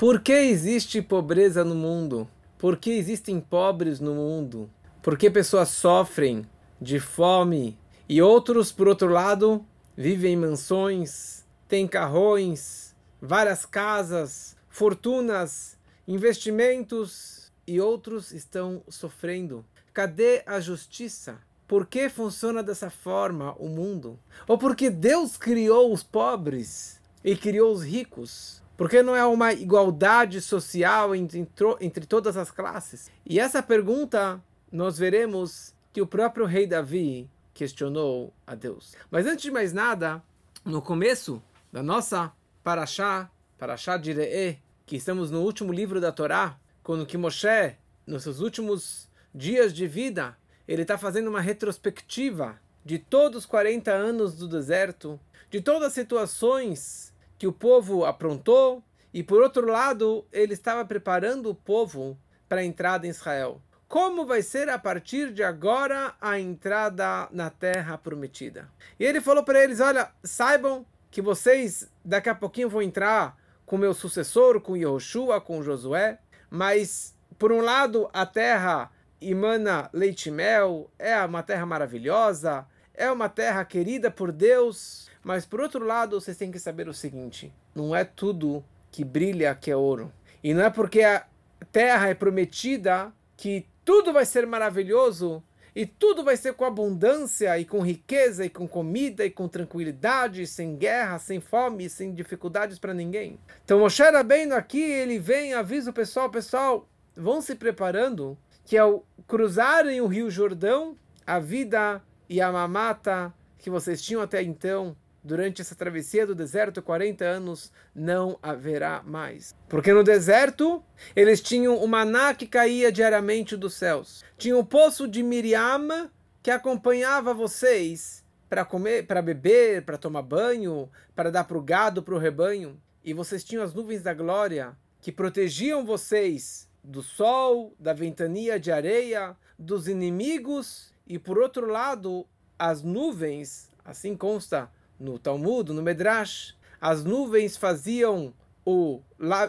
[0.00, 2.26] Por que existe pobreza no mundo?
[2.56, 4.70] Por que existem pobres no mundo?
[5.02, 6.48] Por que pessoas sofrem
[6.80, 7.78] de fome
[8.08, 9.62] e outros, por outro lado,
[9.94, 15.76] vivem em mansões, têm carrões, várias casas, fortunas,
[16.08, 19.66] investimentos e outros estão sofrendo?
[19.92, 21.36] Cadê a justiça?
[21.68, 24.18] Por que funciona dessa forma o mundo?
[24.48, 28.62] Ou porque Deus criou os pobres e criou os ricos?
[28.80, 31.46] Porque não é uma igualdade social entre,
[31.82, 33.10] entre todas as classes?
[33.26, 38.96] E essa pergunta nós veremos que o próprio rei Davi questionou a Deus.
[39.10, 40.22] Mas antes de mais nada,
[40.64, 42.32] no começo da nossa
[42.64, 48.22] Parashá, Parashá de Re'e, que estamos no último livro da Torá, quando que Moshe, nos
[48.22, 54.36] seus últimos dias de vida, ele está fazendo uma retrospectiva de todos os 40 anos
[54.36, 57.09] do deserto, de todas as situações
[57.40, 62.64] que o povo aprontou, e por outro lado, ele estava preparando o povo para a
[62.64, 63.62] entrada em Israel.
[63.88, 68.68] Como vai ser a partir de agora a entrada na terra prometida?
[68.98, 73.78] E ele falou para eles: Olha, saibam que vocês daqui a pouquinho vão entrar com
[73.78, 76.18] meu sucessor, com Yehoshua, com Josué,
[76.50, 83.10] mas por um lado a terra emana leite e mel, é uma terra maravilhosa, é
[83.10, 87.52] uma terra querida por Deus, mas por outro lado vocês têm que saber o seguinte:
[87.74, 90.12] não é tudo que brilha que é ouro.
[90.42, 91.24] E não é porque a
[91.70, 95.42] terra é prometida que tudo vai ser maravilhoso
[95.74, 100.46] e tudo vai ser com abundância e com riqueza e com comida e com tranquilidade,
[100.46, 103.38] sem guerra, sem fome, sem dificuldades para ninguém.
[103.64, 109.04] Então Moshe Rabbeinu aqui, ele vem, avisa o pessoal, pessoal, vão se preparando que ao
[109.26, 115.60] cruzarem o Rio Jordão, a vida e a mamata que vocês tinham até então, durante
[115.60, 119.54] essa travessia do deserto, 40 anos, não haverá mais.
[119.68, 120.82] Porque no deserto,
[121.14, 124.24] eles tinham o maná que caía diariamente dos céus.
[124.38, 126.10] Tinha o poço de Miriam
[126.42, 132.02] que acompanhava vocês para comer, para beber, para tomar banho, para dar para o gado,
[132.02, 132.80] para o rebanho.
[133.04, 138.72] E vocês tinham as nuvens da glória que protegiam vocês do sol, da ventania de
[138.72, 142.26] areia, dos inimigos, e por outro lado,
[142.58, 144.70] as nuvens, assim consta
[145.00, 148.32] no Talmud, no Medrash, as nuvens faziam
[148.64, 149.00] o,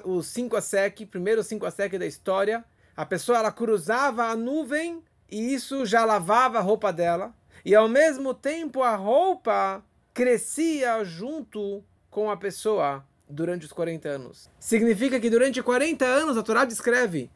[0.05, 2.63] o cinco asek, primeiro cinco asek da história.
[2.95, 7.33] A pessoa ela cruzava a nuvem e isso já lavava a roupa dela.
[7.63, 14.49] E ao mesmo tempo a roupa crescia junto com a pessoa durante os 40 anos.
[14.59, 17.29] Significa que durante 40 anos a Torá descreve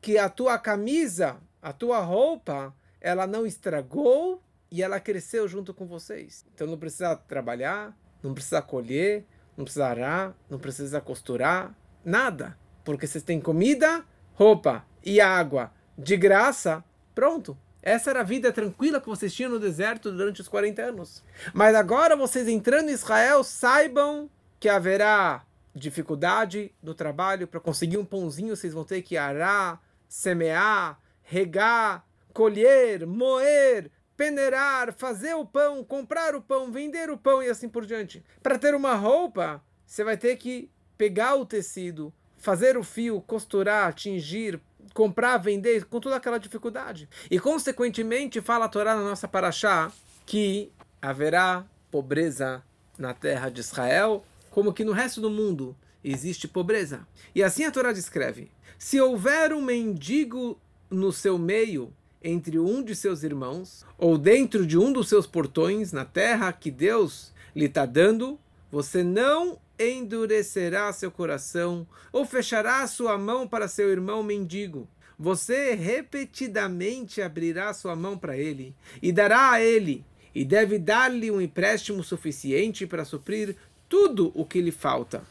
[0.00, 4.42] que a tua camisa, a tua roupa, ela não estragou
[4.76, 6.44] e ela cresceu junto com vocês.
[6.54, 9.24] Então não precisa trabalhar, não precisa colher,
[9.56, 12.58] não precisa arar, não precisa costurar, nada.
[12.84, 14.04] Porque vocês têm comida,
[14.34, 17.56] roupa e água de graça, pronto.
[17.80, 21.24] Essa era a vida tranquila que vocês tinham no deserto durante os 40 anos.
[21.54, 24.28] Mas agora vocês entrando em Israel, saibam
[24.60, 27.46] que haverá dificuldade no trabalho.
[27.46, 32.04] Para conseguir um pãozinho, vocês vão ter que arar, semear, regar,
[32.34, 37.84] colher, moer, peneirar, fazer o pão, comprar o pão, vender o pão e assim por
[37.84, 38.24] diante.
[38.42, 43.92] Para ter uma roupa, você vai ter que pegar o tecido, fazer o fio, costurar,
[43.92, 44.60] tingir,
[44.94, 47.08] comprar, vender, com toda aquela dificuldade.
[47.30, 49.92] E, consequentemente, fala a Torá na nossa paraxá
[50.24, 52.62] que haverá pobreza
[52.98, 57.06] na terra de Israel, como que no resto do mundo existe pobreza.
[57.34, 60.58] E assim a Torá descreve: se houver um mendigo
[60.90, 61.92] no seu meio,
[62.26, 66.72] entre um de seus irmãos, ou dentro de um dos seus portões, na terra que
[66.72, 68.36] Deus lhe está dando,
[68.68, 74.88] você não endurecerá seu coração ou fechará sua mão para seu irmão mendigo.
[75.16, 80.04] Você repetidamente abrirá sua mão para ele e dará a ele,
[80.34, 83.56] e deve dar-lhe um empréstimo suficiente para suprir
[83.88, 85.22] tudo o que lhe falta.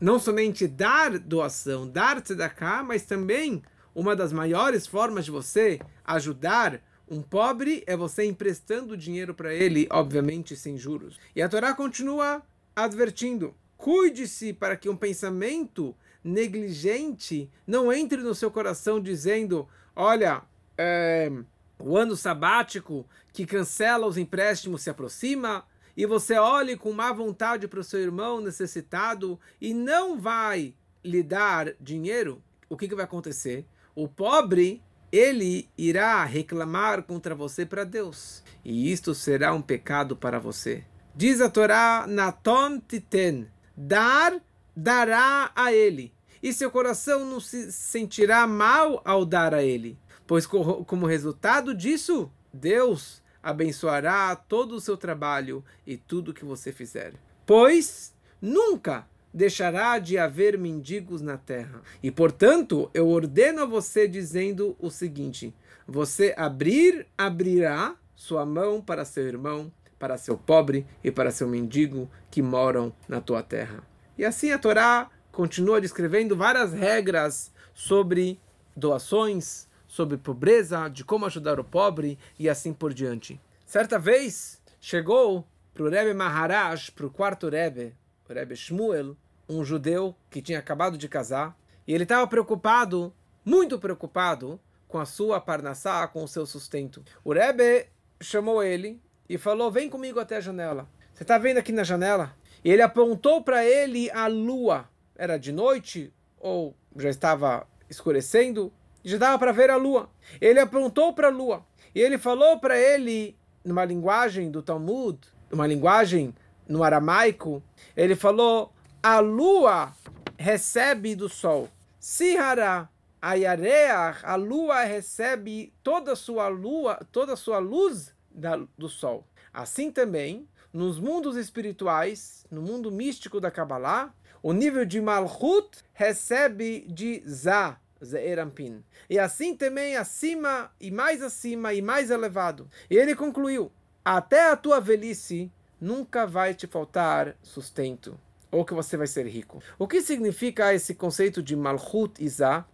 [0.00, 3.62] Não somente dar doação, dar tzedakah, mas também
[3.94, 9.86] uma das maiores formas de você ajudar um pobre é você emprestando dinheiro para ele,
[9.90, 11.18] obviamente sem juros.
[11.36, 12.42] E a Torá continua
[12.74, 20.42] advertindo: Cuide-se para que um pensamento negligente não entre no seu coração dizendo: olha,
[20.78, 21.30] é,
[21.78, 27.68] o ano sabático que cancela os empréstimos se aproxima, e você olhe com má vontade
[27.68, 30.74] para o seu irmão necessitado e não vai
[31.04, 33.66] lhe dar dinheiro, o que, que vai acontecer?
[33.94, 34.82] O pobre,
[35.12, 40.84] ele irá reclamar contra você para Deus, e isto será um pecado para você.
[41.14, 44.40] Diz a Torá, Naton titen, dar,
[44.74, 46.12] dará a ele.
[46.42, 49.96] E seu coração não se sentirá mal ao dar a ele.
[50.26, 57.14] Pois, como resultado disso, Deus abençoará todo o seu trabalho e tudo que você fizer.
[57.46, 58.12] Pois
[58.42, 61.82] nunca deixará de haver mendigos na terra.
[62.00, 65.52] E portanto, eu ordeno a você dizendo o seguinte:
[65.86, 72.08] você abrir, abrirá sua mão para seu irmão, para seu pobre e para seu mendigo
[72.30, 73.82] que moram na tua terra.
[74.16, 78.40] E assim a Torá continua descrevendo várias regras sobre
[78.76, 83.40] doações, sobre pobreza, de como ajudar o pobre e assim por diante.
[83.66, 87.94] Certa vez chegou para o Rebbe Maharaj, para o quarto Rebbe,
[88.28, 89.16] o Rebbe Shmuel,
[89.48, 91.56] um judeu que tinha acabado de casar,
[91.86, 93.12] e ele estava preocupado,
[93.44, 97.02] muito preocupado, com a sua parnassá, com o seu sustento.
[97.24, 97.86] O Rebbe
[98.20, 100.88] chamou ele e falou: Vem comigo até a janela.
[101.12, 102.34] Você está vendo aqui na janela?
[102.64, 104.88] E ele apontou para ele a lua.
[105.16, 108.72] Era de noite ou já estava escurecendo,
[109.04, 110.10] já dava para ver a lua.
[110.40, 111.64] Ele apontou para a lua
[111.94, 115.18] e ele falou para ele, numa linguagem do Talmud,
[115.52, 116.34] uma linguagem
[116.68, 117.62] no aramaico,
[117.96, 118.72] ele falou:
[119.04, 119.94] a lua
[120.38, 121.68] recebe do sol.
[122.00, 122.88] Sihara
[123.20, 129.28] ayareach, a lua recebe toda sua lua, toda sua luz da, do sol.
[129.52, 134.10] Assim também, nos mundos espirituais, no mundo místico da Kabbalah,
[134.42, 138.82] o nível de Malchut recebe de Za, Zeerampin.
[139.10, 142.70] E assim também acima e mais acima e mais elevado.
[142.88, 143.70] E ele concluiu:
[144.02, 148.18] até a tua velhice nunca vai te faltar sustento
[148.54, 149.62] ou que você vai ser rico.
[149.78, 152.64] O que significa esse conceito de Malchut Isa?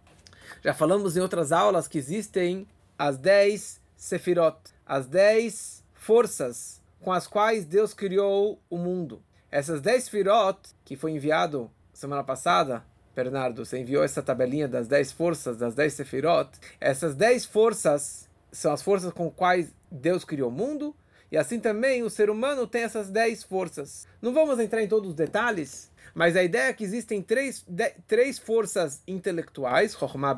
[0.63, 2.67] Já falamos em outras aulas que existem
[2.97, 9.23] as 10 Sefirot, as 10 forças com as quais Deus criou o mundo.
[9.49, 12.83] Essas 10 Sefirot, que foi enviado semana passada,
[13.15, 16.49] Bernardo, você enviou essa tabelinha das 10 forças, das 10 Sefirot.
[16.79, 20.95] Essas 10 forças são as forças com quais Deus criou o mundo
[21.31, 24.05] e assim também o ser humano tem essas 10 forças.
[24.21, 27.89] Não vamos entrar em todos os detalhes, mas a ideia é que existem três, de,
[28.07, 30.37] três forças intelectuais, Chokhmah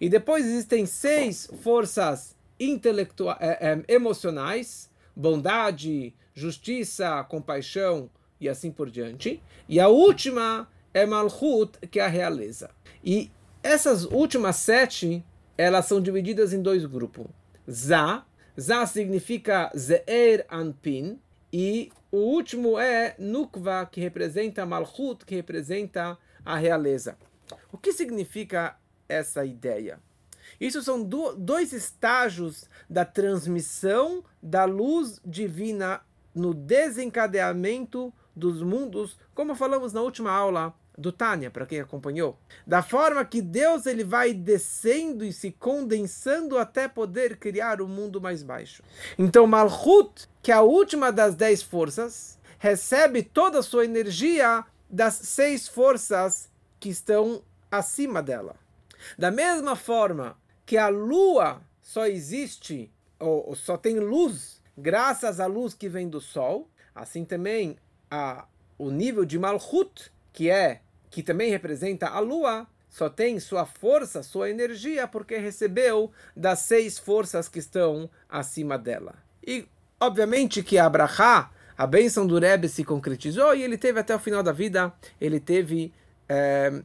[0.00, 8.10] e depois existem seis forças intelectuais, é, é, emocionais, bondade, justiça, compaixão
[8.40, 9.40] e assim por diante.
[9.68, 12.70] E a última é Malchut, que é a realeza.
[13.04, 13.30] E
[13.62, 15.24] essas últimas sete,
[15.56, 17.26] elas são divididas em dois grupos.
[17.70, 18.24] Za,
[18.58, 21.18] Za significa Ze'er Anpin.
[21.52, 27.16] E o último é Nukva, que representa Malchut, que representa a realeza.
[27.70, 28.76] O que significa
[29.08, 30.00] essa ideia?
[30.60, 36.00] Isso são do, dois estágios da transmissão da luz divina
[36.34, 42.82] no desencadeamento dos mundos, como falamos na última aula do Tânia, para quem acompanhou, da
[42.82, 48.20] forma que Deus ele vai descendo e se condensando até poder criar o um mundo
[48.20, 48.82] mais baixo.
[49.18, 55.14] Então Malchut, que é a última das dez forças, recebe toda a sua energia das
[55.14, 58.56] seis forças que estão acima dela.
[59.18, 60.36] Da mesma forma
[60.66, 66.20] que a lua só existe ou, só tem luz graças à luz que vem do
[66.20, 67.76] sol, assim também
[68.10, 68.46] a,
[68.78, 70.80] o nível de Malchut que é
[71.10, 76.98] que também representa a lua, só tem sua força, sua energia, porque recebeu das seis
[76.98, 79.14] forças que estão acima dela.
[79.46, 79.66] E,
[80.00, 84.18] obviamente, que a Abraha, a bênção do Rebbe se concretizou e ele teve até o
[84.18, 85.92] final da vida, ele teve,
[86.28, 86.82] é,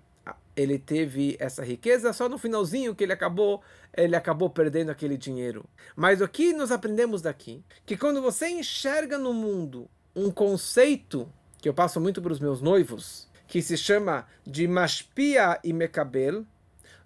[0.56, 3.62] ele teve essa riqueza, só no finalzinho que ele acabou,
[3.96, 5.66] ele acabou perdendo aquele dinheiro.
[5.96, 7.64] Mas o que nós aprendemos daqui?
[7.86, 12.62] Que quando você enxerga no mundo um conceito que eu passo muito para os meus
[12.62, 16.46] noivos, que se chama de Mashpia e Mekabel,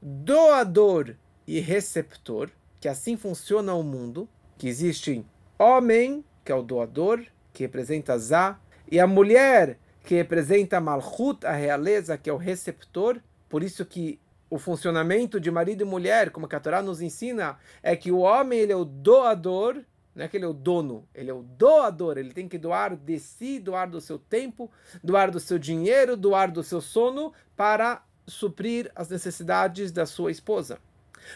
[0.01, 1.15] doador
[1.47, 5.23] e receptor, que assim funciona o mundo, que existe
[5.57, 11.51] homem, que é o doador, que representa Zá, e a mulher, que representa Malchut, a
[11.51, 14.19] realeza, que é o receptor, por isso que
[14.49, 18.59] o funcionamento de marido e mulher, como a Torá nos ensina, é que o homem
[18.59, 19.81] ele é o doador
[20.13, 22.17] não é que ele é o dono, ele é o doador.
[22.17, 24.69] Ele tem que doar de si, doar do seu tempo,
[25.03, 30.79] doar do seu dinheiro, doar do seu sono para suprir as necessidades da sua esposa.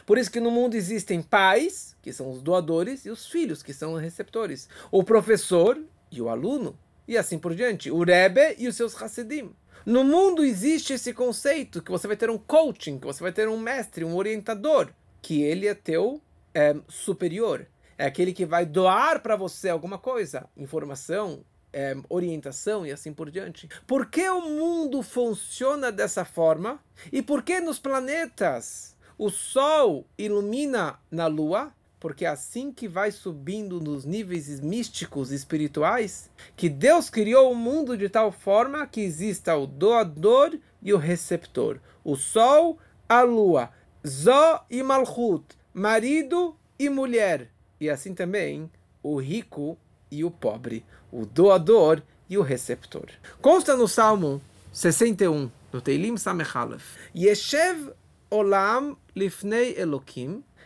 [0.05, 3.73] Por isso que no mundo existem pais, que são os doadores, e os filhos, que
[3.73, 4.67] são os receptores.
[4.91, 6.77] O professor e o aluno,
[7.07, 7.89] e assim por diante.
[7.89, 9.51] O Rebbe e os seus Hassidim.
[9.85, 13.47] No mundo existe esse conceito que você vai ter um coaching, que você vai ter
[13.47, 14.89] um mestre, um orientador,
[15.21, 16.19] que ele é teu
[16.53, 22.91] é, superior é aquele que vai doar para você alguma coisa, informação, é, orientação e
[22.91, 23.69] assim por diante.
[23.85, 26.79] Por que o mundo funciona dessa forma?
[27.11, 31.73] E por que nos planetas o Sol ilumina na Lua?
[31.99, 37.97] Porque é assim que vai subindo nos níveis místicos espirituais, que Deus criou o mundo
[37.97, 41.79] de tal forma que exista o doador e o receptor.
[42.03, 42.77] O Sol,
[43.09, 43.71] a Lua,
[44.05, 47.49] Zó e Malchut, marido e mulher.
[47.79, 48.69] E assim também
[49.03, 49.77] o rico
[50.09, 53.07] e o pobre, o doador e o receptor.
[53.41, 54.41] Consta no Salmo
[54.71, 57.91] 61, no Teilim Samechalef, Yeshev
[58.29, 59.75] olam lifnei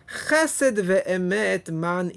[0.08, 2.10] chesed ve'emet man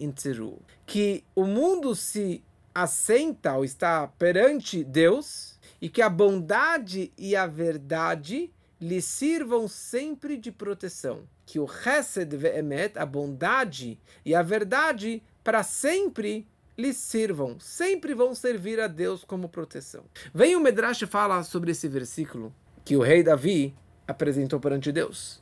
[0.86, 2.42] que o mundo se
[2.74, 8.50] assenta ou está perante Deus e que a bondade e a verdade
[8.82, 11.22] lhe sirvam sempre de proteção.
[11.46, 13.96] Que o chesed ve'emet, a bondade
[14.26, 20.04] e a verdade, para sempre lhes sirvam, sempre vão servir a Deus como proteção.
[20.34, 22.52] Vem o Medrash fala sobre esse versículo
[22.84, 23.72] que o rei Davi
[24.08, 25.40] apresentou perante Deus.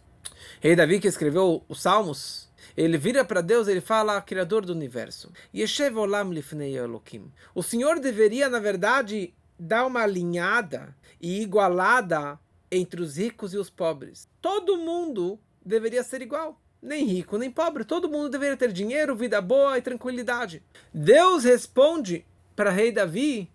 [0.61, 5.32] Rei Davi que escreveu os Salmos, ele vira para Deus, ele fala, Criador do universo.
[5.54, 7.32] Yeshev olam lifnei Elohim.
[7.54, 12.38] O Senhor deveria, na verdade, dar uma alinhada e igualada
[12.70, 14.28] entre os ricos e os pobres.
[14.40, 19.40] Todo mundo deveria ser igual nem rico nem pobre, todo mundo deveria ter dinheiro, vida
[19.40, 20.62] boa e tranquilidade.
[20.92, 22.24] Deus responde
[22.56, 23.50] para rei Davi,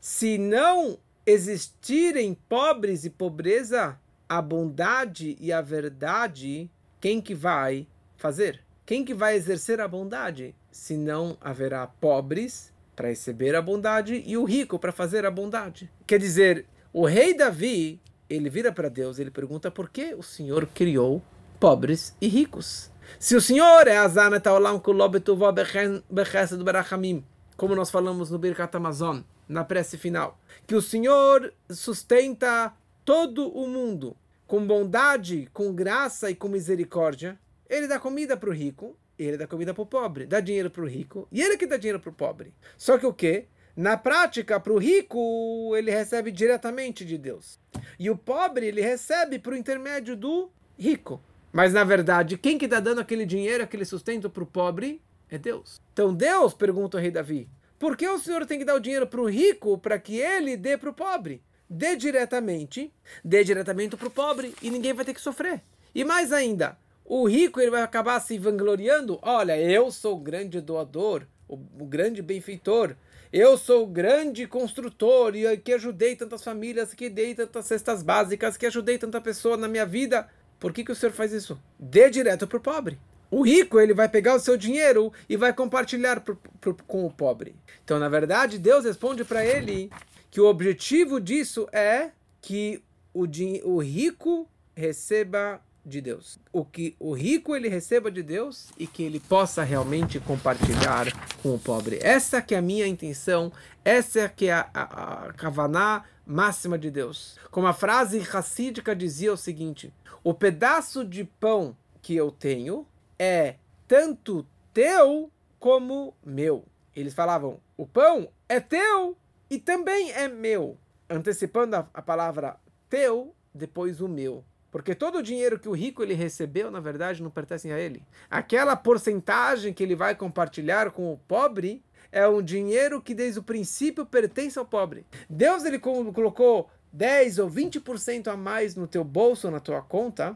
[0.00, 3.98] se não existirem pobres e pobreza,
[4.28, 7.86] a bondade e a verdade, quem que vai
[8.16, 8.60] fazer?
[8.86, 10.54] Quem que vai exercer a bondade?
[10.70, 15.90] Se não haverá pobres para receber a bondade e o rico para fazer a bondade.
[16.06, 20.66] Quer dizer, o rei Davi ele vira para Deus, ele pergunta por que o Senhor
[20.66, 21.22] criou
[21.60, 22.90] pobres e ricos.
[23.18, 27.24] Se o Senhor é Azanat Olam Kulobetuvó Bechesed Barachamim,
[27.56, 32.72] como nós falamos no Birkat Amazon, na prece final, que o Senhor sustenta
[33.04, 38.52] todo o mundo com bondade, com graça e com misericórdia, ele dá comida para o
[38.52, 41.66] rico, ele dá comida para o pobre, dá dinheiro para o rico, e ele que
[41.66, 42.54] dá dinheiro para o pobre.
[42.76, 43.46] Só que o quê?
[43.76, 47.58] Na prática, para o rico, ele recebe diretamente de Deus.
[47.98, 51.22] E o pobre, ele recebe por intermédio do rico.
[51.50, 55.00] Mas, na verdade, quem que está dando aquele dinheiro, aquele sustento para o pobre
[55.30, 55.80] é Deus.
[55.92, 57.48] Então, Deus, pergunta o rei Davi,
[57.78, 60.56] por que o senhor tem que dar o dinheiro para o rico para que ele
[60.56, 61.42] dê para o pobre?
[61.68, 62.92] Dê diretamente,
[63.24, 65.62] dê diretamente para o pobre e ninguém vai ter que sofrer.
[65.94, 69.18] E mais ainda, o rico ele vai acabar se vangloriando.
[69.22, 72.94] Olha, eu sou o grande doador, o, o grande benfeitor.
[73.32, 78.58] Eu sou o grande construtor e que ajudei tantas famílias, que dei tantas cestas básicas,
[78.58, 80.28] que ajudei tanta pessoa na minha vida.
[80.60, 81.58] Por que, que o senhor faz isso?
[81.78, 83.00] Dê direto para o pobre.
[83.30, 87.10] O rico ele vai pegar o seu dinheiro e vai compartilhar pro, pro, com o
[87.10, 87.56] pobre.
[87.82, 89.90] Então, na verdade, Deus responde para ele
[90.30, 92.82] que o objetivo disso é que
[93.14, 93.24] o,
[93.64, 96.38] o rico receba de Deus.
[96.52, 101.06] O que o rico ele receba de Deus e que ele possa realmente compartilhar
[101.42, 101.98] com o pobre.
[102.00, 103.52] Essa que é a minha intenção,
[103.84, 107.38] essa é que é a, a, a kavaná máxima de Deus.
[107.50, 112.86] Como a frase racídica dizia o seguinte: o pedaço de pão que eu tenho
[113.18, 113.56] é
[113.88, 116.64] tanto teu como meu.
[116.94, 119.16] Eles falavam: o pão é teu
[119.50, 120.78] e também é meu,
[121.10, 122.56] antecipando a, a palavra
[122.88, 124.44] teu, depois o meu.
[124.72, 128.02] Porque todo o dinheiro que o rico ele recebeu, na verdade, não pertence a ele.
[128.30, 133.42] Aquela porcentagem que ele vai compartilhar com o pobre é um dinheiro que desde o
[133.42, 135.04] princípio pertence ao pobre.
[135.28, 140.34] Deus ele colocou 10 ou 20% a mais no teu bolso, na tua conta,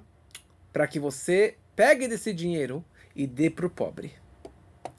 [0.71, 4.13] para que você pegue desse dinheiro e dê para o pobre.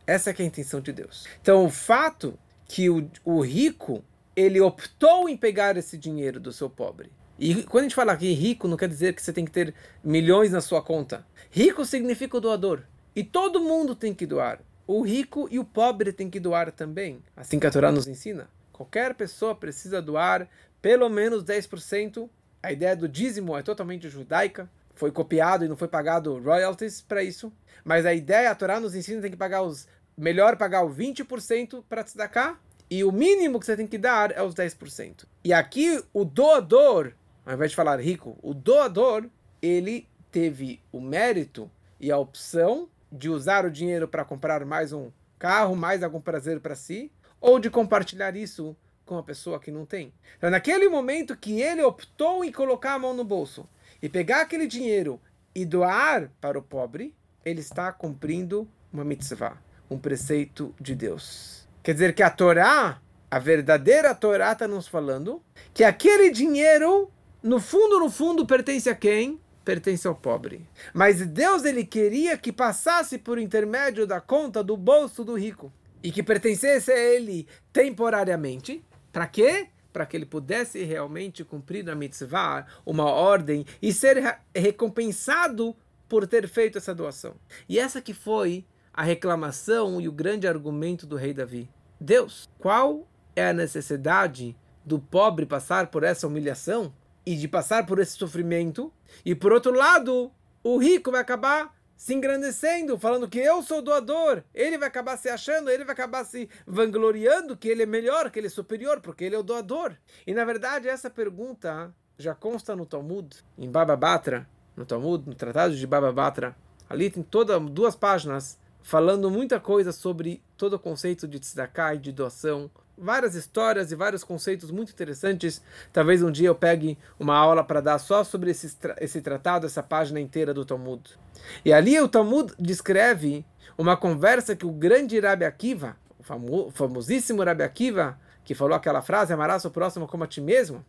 [0.08, 1.28] Essa é, é a intenção de Deus.
[1.40, 4.04] Então, o fato que o, o rico
[4.36, 8.34] ele optou em pegar esse dinheiro do seu pobre e quando a gente fala aqui
[8.34, 11.26] rico, não quer dizer que você tem que ter milhões na sua conta.
[11.52, 12.82] Rico significa o doador.
[13.16, 14.60] E todo mundo tem que doar.
[14.86, 17.22] O rico e o pobre tem que doar também.
[17.36, 18.50] Assim que a Torá nos ensina.
[18.72, 20.48] Qualquer pessoa precisa doar
[20.82, 22.30] pelo menos 10%.
[22.64, 24.70] A ideia do dízimo é totalmente judaica.
[24.96, 27.52] Foi copiado e não foi pagado royalties para isso.
[27.84, 29.88] Mas a ideia, a Torá nos ensina, tem que pagar os.
[30.18, 32.58] Melhor pagar o 20% para tzedakah.
[32.90, 35.26] E o mínimo que você tem que dar é os 10%.
[35.44, 37.14] E aqui o doador
[37.48, 39.26] ao invés de falar rico, o doador,
[39.62, 45.10] ele teve o mérito e a opção de usar o dinheiro para comprar mais um
[45.40, 48.76] carro, mais algum prazer para si, ou de compartilhar isso
[49.06, 50.14] com a pessoa que não tem.
[50.38, 53.66] Então, naquele momento que ele optou em colocar a mão no bolso
[54.02, 55.18] e pegar aquele dinheiro
[55.56, 59.58] e doar para o pobre, ele está cumprindo uma mitzvah,
[59.90, 61.66] um preceito de Deus.
[61.82, 63.02] Quer dizer que a Torá,
[63.32, 65.42] a verdadeira Torá está nos falando
[65.74, 67.10] que aquele dinheiro,
[67.42, 69.40] no fundo, no fundo, pertence a quem?
[69.64, 70.68] Pertence ao pobre.
[70.94, 76.12] Mas Deus ele queria que passasse por intermédio da conta do bolso do rico e
[76.12, 78.84] que pertencesse a ele temporariamente.
[79.12, 79.68] Para quê?
[79.94, 85.76] Para que ele pudesse realmente cumprir a mitzvah, uma ordem, e ser recompensado
[86.08, 87.36] por ter feito essa doação.
[87.68, 91.70] E essa que foi a reclamação e o grande argumento do rei Davi.
[92.00, 96.94] Deus, qual é a necessidade do pobre passar por essa humilhação
[97.28, 98.90] e de passar por esse sofrimento?
[99.26, 100.32] E por outro lado,
[100.64, 104.44] o rico vai acabar se engrandecendo, falando que eu sou doador.
[104.54, 108.40] Ele vai acabar se achando, ele vai acabar se vangloriando que ele é melhor, que
[108.40, 109.94] ele é superior, porque ele é o doador.
[110.26, 115.36] E na verdade, essa pergunta já consta no Talmud, em Baba Batra, no Talmud, no
[115.36, 116.56] Tratado de Baba Batra.
[116.90, 121.98] Ali tem toda duas páginas falando muita coisa sobre todo o conceito de tzedakah e
[121.98, 125.62] de doação, várias histórias e vários conceitos muito interessantes.
[125.94, 129.84] Talvez um dia eu pegue uma aula para dar só sobre esse, esse tratado, essa
[129.84, 131.18] página inteira do Talmud.
[131.64, 133.46] E ali o Talmud descreve
[133.78, 139.02] uma conversa que o grande Rabi Akiva, o famo, famosíssimo Rabi Akiva, que falou aquela
[139.02, 140.84] frase, amarás o próximo como a ti mesmo,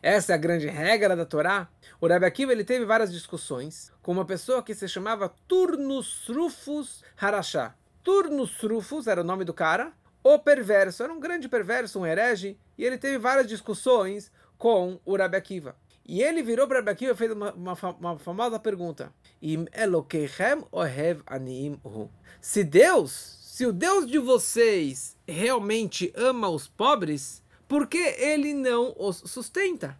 [0.00, 1.66] essa é a grande regra da Torá.
[1.98, 7.02] O Rabi Akiva ele teve várias discussões com uma pessoa que se chamava Turnus Rufus
[7.18, 7.74] Harashá.
[8.02, 9.94] Turnus Rufus era o nome do cara,
[10.24, 15.14] o perverso, era um grande perverso, um herege, e ele teve várias discussões com o
[15.14, 15.76] Rabi Akiva.
[16.06, 19.12] E ele virou para Rabi Akiva e fez uma, uma, uma famosa pergunta.
[22.40, 23.10] Se Deus,
[23.42, 29.98] se o Deus de vocês realmente ama os pobres, por que ele não os sustenta?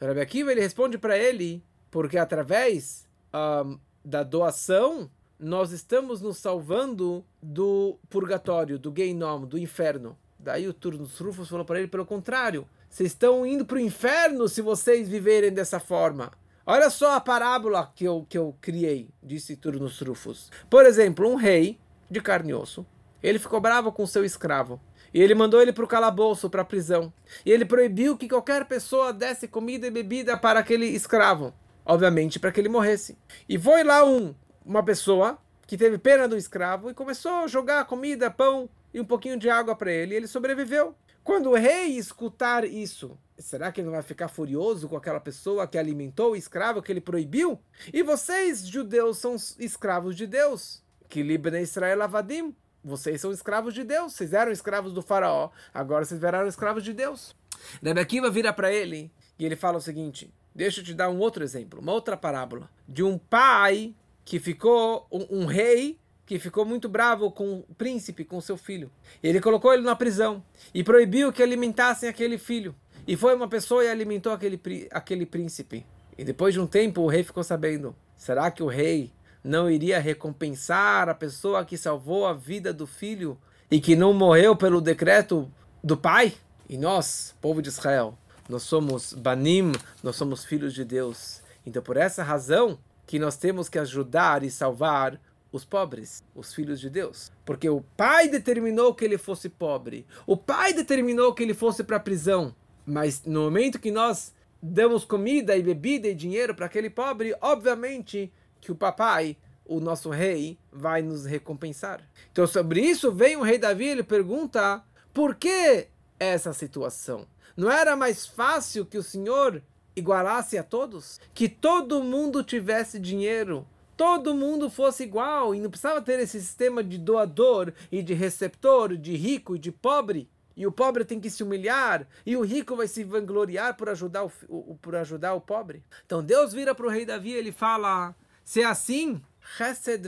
[0.00, 6.38] O Rabi Akiva ele responde para ele, porque através um, da doação nós estamos nos
[6.38, 10.16] salvando do purgatório, do Geinom, do inferno.
[10.38, 14.48] Daí o Turnus Rufus falou para ele, pelo contrário, vocês estão indo para o inferno
[14.48, 16.30] se vocês viverem dessa forma.
[16.64, 20.50] Olha só a parábola que eu, que eu criei, disse Turnus Rufus.
[20.68, 21.78] Por exemplo, um rei
[22.10, 22.86] de carne e osso,
[23.22, 24.80] ele ficou bravo com seu escravo.
[25.12, 27.12] E ele mandou ele para o calabouço, para a prisão.
[27.44, 31.54] E ele proibiu que qualquer pessoa desse comida e bebida para aquele escravo.
[31.84, 33.16] Obviamente, para que ele morresse.
[33.48, 34.34] E foi lá um
[34.66, 39.04] uma pessoa que teve pena do escravo e começou a jogar comida, pão e um
[39.04, 40.14] pouquinho de água para ele.
[40.14, 40.94] E ele sobreviveu.
[41.22, 45.66] Quando o rei escutar isso, será que ele não vai ficar furioso com aquela pessoa
[45.66, 47.58] que alimentou o escravo que ele proibiu?
[47.92, 50.82] E vocês, judeus, são escravos de Deus.
[51.08, 52.54] Que libna Israel avadim.
[52.82, 54.12] Vocês são escravos de Deus.
[54.12, 55.50] Vocês eram escravos do faraó.
[55.74, 57.34] Agora vocês viraram escravos de Deus.
[57.82, 60.32] Rebbe Akiva vira para ele e ele fala o seguinte.
[60.54, 62.70] Deixa eu te dar um outro exemplo, uma outra parábola.
[62.88, 63.94] De um pai
[64.26, 68.90] que ficou um, um, rei que ficou muito bravo com o príncipe, com seu filho.
[69.22, 70.42] Ele colocou ele na prisão
[70.74, 72.74] e proibiu que alimentassem aquele filho.
[73.06, 74.60] E foi uma pessoa e alimentou aquele,
[74.90, 75.86] aquele príncipe.
[76.18, 79.12] E depois de um tempo o rei ficou sabendo: será que o rei
[79.44, 83.38] não iria recompensar a pessoa que salvou a vida do filho
[83.70, 85.48] e que não morreu pelo decreto
[85.84, 86.34] do pai?
[86.68, 89.70] E nós, povo de Israel, nós somos Banim,
[90.02, 91.40] nós somos filhos de Deus.
[91.64, 95.20] Então, por essa razão, que nós temos que ajudar e salvar
[95.52, 97.32] os pobres, os filhos de Deus.
[97.44, 100.06] Porque o pai determinou que ele fosse pobre.
[100.26, 102.54] O pai determinou que ele fosse para a prisão.
[102.84, 108.32] Mas no momento que nós damos comida e bebida e dinheiro para aquele pobre, obviamente
[108.60, 112.00] que o papai, o nosso rei, vai nos recompensar.
[112.32, 115.88] Então sobre isso vem o rei Davi, ele pergunta: por que
[116.18, 117.26] essa situação?
[117.56, 119.62] Não era mais fácil que o Senhor
[119.96, 121.18] igualasse a todos?
[121.34, 126.84] Que todo mundo tivesse dinheiro, todo mundo fosse igual e não precisava ter esse sistema
[126.84, 130.28] de doador e de receptor, de rico e de pobre.
[130.56, 134.24] E o pobre tem que se humilhar e o rico vai se vangloriar por ajudar
[134.24, 135.82] o, o por ajudar o pobre.
[136.04, 139.20] Então Deus vira para o rei Davi e ele fala: se é assim,
[139.56, 140.06] Chesed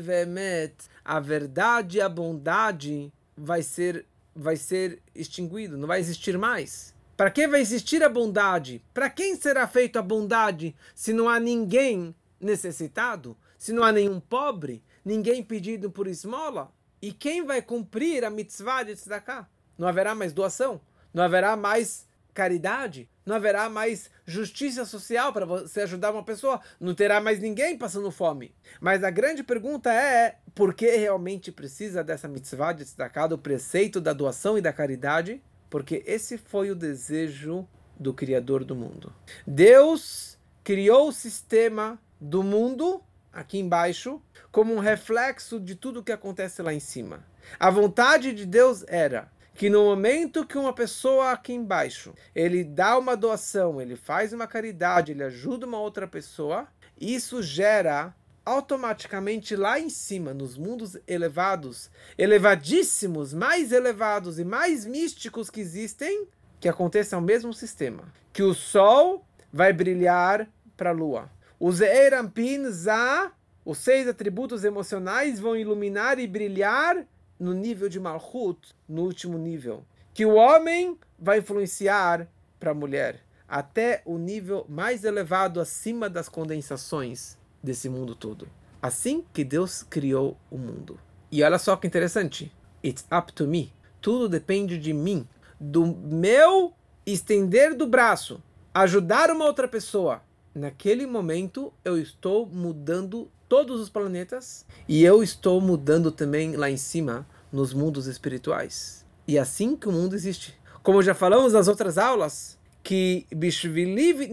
[1.04, 6.94] a verdade e a bondade vai ser vai ser extinguido, não vai existir mais.
[7.18, 8.80] Para que vai existir a bondade?
[8.94, 13.36] Para quem será feita a bondade se não há ninguém necessitado?
[13.58, 14.84] Se não há nenhum pobre?
[15.04, 16.72] Ninguém pedido por esmola?
[17.02, 19.48] E quem vai cumprir a mitzvah de tzedakah?
[19.76, 20.80] Não haverá mais doação?
[21.12, 23.10] Não haverá mais caridade?
[23.26, 26.60] Não haverá mais justiça social para você ajudar uma pessoa?
[26.78, 28.54] Não terá mais ninguém passando fome?
[28.80, 34.00] Mas a grande pergunta é por que realmente precisa dessa mitzvah de tzedakah, do preceito
[34.00, 35.42] da doação e da caridade?
[35.68, 37.66] Porque esse foi o desejo
[37.98, 39.12] do Criador do mundo.
[39.46, 43.02] Deus criou o sistema do mundo,
[43.32, 47.24] aqui embaixo, como um reflexo de tudo que acontece lá em cima.
[47.58, 52.96] A vontade de Deus era que no momento que uma pessoa aqui embaixo, ele dá
[52.96, 56.68] uma doação, ele faz uma caridade, ele ajuda uma outra pessoa,
[57.00, 58.14] isso gera
[58.48, 66.26] automaticamente lá em cima, nos mundos elevados, elevadíssimos, mais elevados e mais místicos que existem,
[66.58, 68.04] que aconteça o mesmo sistema.
[68.32, 71.30] Que o sol vai brilhar para a lua.
[71.60, 73.32] Os Eirampin Za,
[73.66, 77.06] os seis atributos emocionais, vão iluminar e brilhar
[77.38, 79.84] no nível de Malchut, no último nível.
[80.14, 82.26] Que o homem vai influenciar
[82.58, 88.48] para a mulher, até o nível mais elevado acima das condensações desse mundo todo.
[88.80, 90.98] Assim que Deus criou o mundo.
[91.30, 92.52] E olha só que interessante.
[92.84, 93.72] It's up to me.
[94.00, 95.26] Tudo depende de mim.
[95.60, 96.72] Do meu
[97.04, 98.42] estender do braço,
[98.72, 100.22] ajudar uma outra pessoa.
[100.54, 106.76] Naquele momento eu estou mudando todos os planetas e eu estou mudando também lá em
[106.76, 109.04] cima nos mundos espirituais.
[109.26, 110.58] E assim que o mundo existe.
[110.82, 114.28] Como já falamos nas outras aulas, que Bishviliv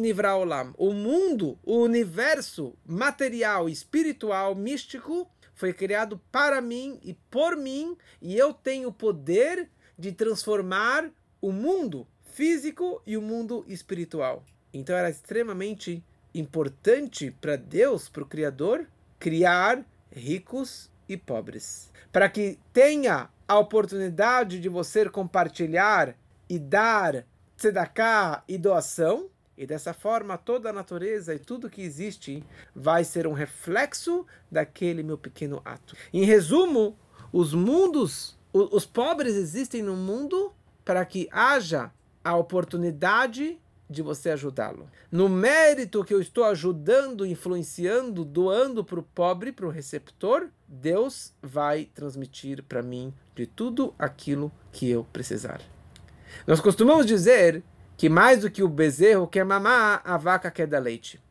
[0.77, 8.37] o mundo, o universo material, espiritual, místico, foi criado para mim e por mim, e
[8.37, 11.09] eu tenho o poder de transformar
[11.41, 14.43] o mundo físico e o mundo espiritual.
[14.73, 16.03] Então era extremamente
[16.33, 18.85] importante para Deus, para o Criador,
[19.17, 21.91] criar ricos e pobres.
[22.11, 26.15] Para que tenha a oportunidade de você compartilhar
[26.49, 27.25] e dar
[27.57, 32.43] tzedakah e doação, e dessa forma toda a natureza e tudo que existe
[32.75, 35.95] vai ser um reflexo daquele meu pequeno ato.
[36.13, 36.97] Em resumo,
[37.31, 41.91] os mundos, os pobres existem no mundo para que haja
[42.23, 44.89] a oportunidade de você ajudá-lo.
[45.11, 51.33] No mérito que eu estou ajudando, influenciando, doando para o pobre, para o receptor, Deus
[51.41, 55.61] vai transmitir para mim de tudo aquilo que eu precisar.
[56.45, 57.63] Nós costumamos dizer
[57.97, 61.21] que mais do que o bezerro quer mamar, a vaca quer dar leite.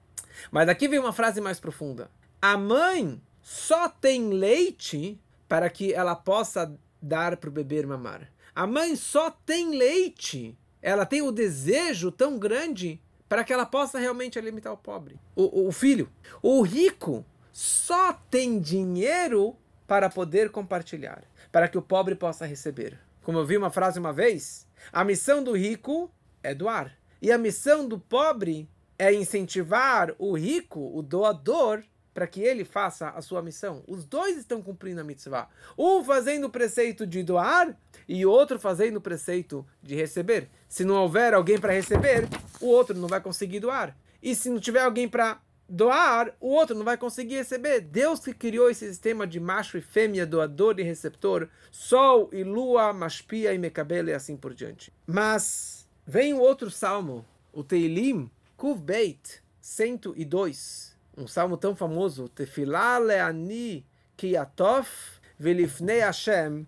[0.50, 2.10] Mas aqui vem uma frase mais profunda.
[2.40, 8.30] A mãe só tem leite para que ela possa dar para o bebê mamar.
[8.54, 13.98] A mãe só tem leite ela tem o desejo tão grande para que ela possa
[13.98, 16.10] realmente alimentar o pobre, o, o filho.
[16.42, 23.00] O rico só tem dinheiro para poder compartilhar, para que o pobre possa receber.
[23.22, 26.10] Como eu vi uma frase uma vez, a missão do rico
[26.42, 26.96] é doar.
[27.20, 28.68] E a missão do pobre
[28.98, 33.82] é incentivar o rico, o doador, para que ele faça a sua missão.
[33.88, 35.48] Os dois estão cumprindo a mitzvah.
[35.76, 40.48] Um fazendo o preceito de doar e o outro fazendo o preceito de receber.
[40.68, 42.28] Se não houver alguém para receber,
[42.60, 43.96] o outro não vai conseguir doar.
[44.22, 45.40] E se não tiver alguém para
[45.74, 47.80] doar, o outro não vai conseguir receber.
[47.80, 52.92] Deus que criou esse sistema de macho e fêmea, doador e receptor, sol e lua,
[52.92, 54.92] mashpia e mecabele e assim por diante.
[55.06, 62.98] Mas vem o outro salmo, o Teilim, Kuv Beit, 102 um salmo tão famoso, Tefilá
[62.98, 66.66] leani kiyatof velifnei Hashem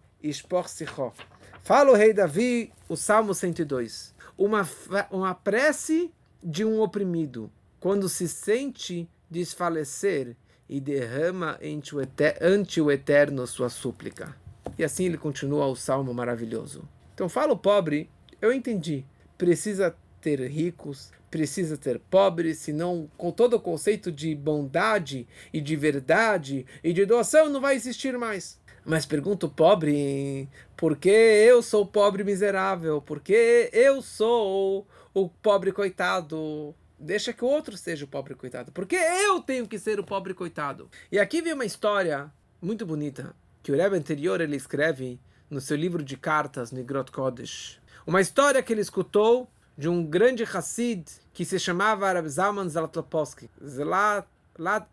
[0.66, 1.12] sicho.
[1.62, 4.14] Fala o rei Davi, o Salmo 102.
[4.38, 4.68] Uma,
[5.10, 7.50] uma prece de um oprimido,
[7.86, 10.34] quando se sente desfalecer
[10.68, 11.56] e derrama
[12.42, 14.34] ante o eterno sua súplica.
[14.76, 16.82] E assim ele continua o salmo maravilhoso.
[17.14, 18.10] Então fala o pobre,
[18.42, 19.06] eu entendi,
[19.38, 25.76] precisa ter ricos, precisa ter pobres, senão com todo o conceito de bondade e de
[25.76, 28.58] verdade e de doação não vai existir mais.
[28.84, 33.00] Mas pergunto pobre, por que eu sou pobre miserável?
[33.00, 36.74] Por que eu sou o pobre coitado?
[36.98, 38.72] Deixa que o outro seja o pobre coitado.
[38.72, 40.90] Por que eu tenho que ser o pobre coitado?
[41.12, 45.76] E aqui vem uma história muito bonita que o Rebbe anterior ele escreve no seu
[45.76, 47.80] livro de cartas, Nigrot Kodesh.
[48.06, 53.50] Uma história que ele escutou de um grande Hassid que se chamava Zalman Zlatopolsky.
[53.62, 54.26] Zlat,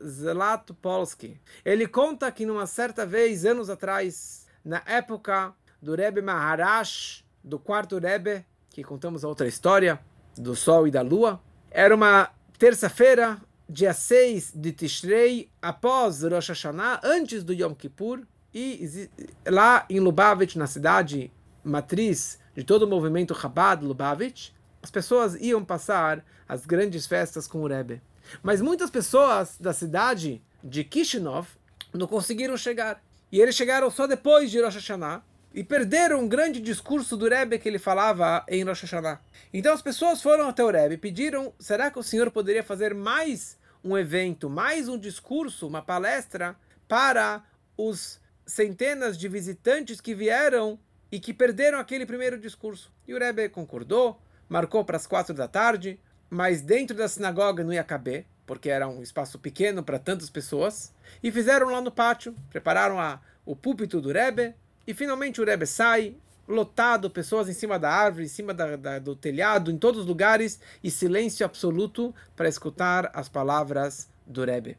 [0.03, 1.39] Zlatopolsky.
[1.63, 7.97] Ele conta que numa certa vez, anos atrás, na época do Rebbe Maharash, do quarto
[7.97, 9.99] Rebbe, que contamos a outra história,
[10.35, 11.39] do Sol e da Lua,
[11.73, 18.21] era uma terça-feira, dia 6 de Tishrei, após Rosh Hashanah, antes do Yom Kippur,
[18.53, 19.09] e
[19.47, 21.31] lá em Lubavitch, na cidade
[21.63, 24.51] matriz de todo o movimento Chabad Lubavitch,
[24.83, 27.99] as pessoas iam passar as grandes festas com o Rebbe.
[28.43, 31.47] Mas muitas pessoas da cidade de Kishinev
[31.91, 33.01] não conseguiram chegar.
[33.31, 37.59] E eles chegaram só depois de Rosh Hashanah e perderam um grande discurso do Rebbe
[37.59, 39.21] que ele falava em Rosh Hashanah.
[39.53, 42.93] Então as pessoas foram até o Rebbe e pediram: será que o senhor poderia fazer
[42.93, 46.55] mais um evento, mais um discurso, uma palestra
[46.87, 47.43] para
[47.77, 50.79] os centenas de visitantes que vieram
[51.11, 52.91] e que perderam aquele primeiro discurso.
[53.07, 57.73] E o Rebbe concordou, marcou para as quatro da tarde, mas dentro da sinagoga não
[57.73, 62.35] ia caber, porque era um espaço pequeno para tantas pessoas, e fizeram lá no pátio,
[62.49, 66.15] prepararam a, o púlpito do Rebbe, e finalmente o Rebbe sai,
[66.47, 70.07] lotado, pessoas em cima da árvore, em cima da, da, do telhado, em todos os
[70.07, 74.77] lugares, e silêncio absoluto para escutar as palavras do Rebbe.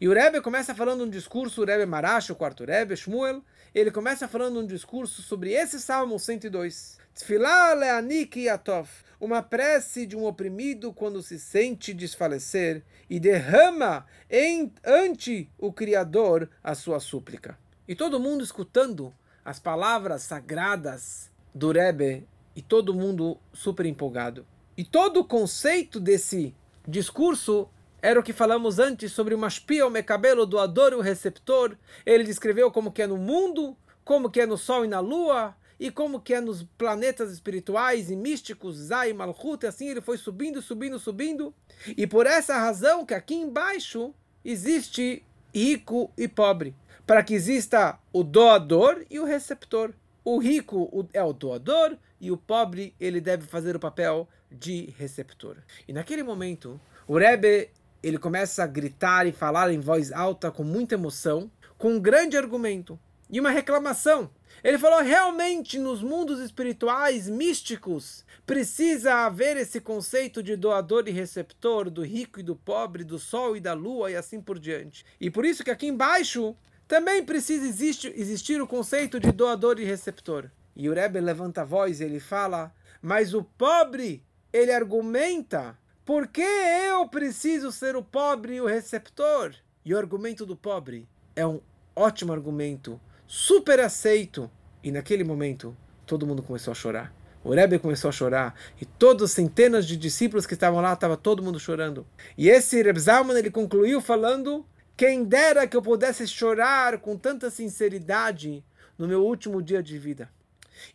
[0.00, 3.42] E o Rebbe começa falando um discurso, o Rebbe Marash, o quarto Rebbe, Shmuel,
[3.74, 6.98] ele começa falando um discurso sobre esse Salmo 102.
[7.14, 8.88] Tfilah le'anik yatov,
[9.20, 16.48] uma prece de um oprimido quando se sente desfalecer e derrama em, ante o Criador
[16.62, 17.58] a sua súplica.
[17.86, 24.46] E todo mundo escutando as palavras sagradas do Rebbe e todo mundo super empolgado.
[24.76, 26.54] E todo o conceito desse
[26.86, 27.68] discurso
[28.02, 31.76] era o que falamos antes sobre o mashpia, o mecabelo, o doador e o receptor.
[32.06, 35.54] Ele descreveu como que é no mundo, como que é no sol e na lua,
[35.78, 40.18] e como que é nos planetas espirituais e místicos, Zai, Malchut, e assim ele foi
[40.18, 41.54] subindo, subindo, subindo.
[41.96, 45.24] E por essa razão que aqui embaixo existe
[45.54, 46.74] rico e pobre
[47.10, 49.92] para que exista o doador e o receptor.
[50.24, 55.56] O rico é o doador e o pobre ele deve fazer o papel de receptor.
[55.88, 57.68] E naquele momento, o Rebbe
[58.00, 62.36] ele começa a gritar e falar em voz alta com muita emoção, com um grande
[62.36, 62.96] argumento
[63.28, 64.30] e uma reclamação.
[64.62, 71.90] Ele falou: realmente nos mundos espirituais místicos precisa haver esse conceito de doador e receptor,
[71.90, 75.04] do rico e do pobre, do sol e da lua e assim por diante.
[75.20, 76.54] E por isso que aqui embaixo
[76.90, 80.50] também precisa existir, existir o conceito de doador e receptor.
[80.74, 86.26] E o Rebbe levanta a voz e ele fala, mas o pobre, ele argumenta, por
[86.26, 89.54] que eu preciso ser o pobre e o receptor?
[89.84, 91.60] E o argumento do pobre é um
[91.94, 94.50] ótimo argumento, super aceito.
[94.82, 97.14] E naquele momento, todo mundo começou a chorar.
[97.44, 101.40] O Rebbe começou a chorar e todas centenas de discípulos que estavam lá, estava todo
[101.40, 102.04] mundo chorando.
[102.36, 104.66] E esse Reb Zalman, ele concluiu falando
[105.00, 108.62] quem dera que eu pudesse chorar com tanta sinceridade
[108.98, 110.30] no meu último dia de vida.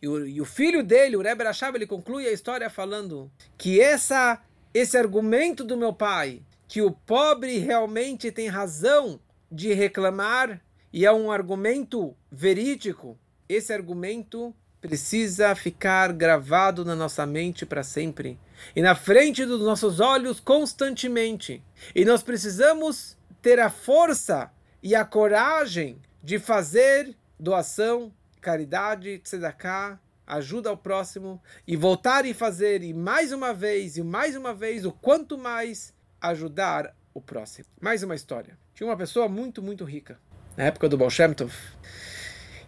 [0.00, 3.80] E o, e o filho dele, o Rebbe Rashab, ele conclui a história falando que
[3.80, 4.40] essa,
[4.72, 9.18] esse argumento do meu pai, que o pobre realmente tem razão
[9.50, 17.66] de reclamar, e é um argumento verídico, esse argumento precisa ficar gravado na nossa mente
[17.66, 18.38] para sempre
[18.76, 21.60] e na frente dos nossos olhos constantemente.
[21.92, 24.50] E nós precisamos ter a força
[24.82, 32.82] e a coragem de fazer doação, caridade, tzedakah, ajuda ao próximo e voltar e fazer
[32.82, 37.66] e mais uma vez e mais uma vez o quanto mais ajudar o próximo.
[37.80, 38.58] Mais uma história.
[38.74, 40.18] Tinha uma pessoa muito muito rica
[40.56, 41.52] na época do Baal Shem Tov,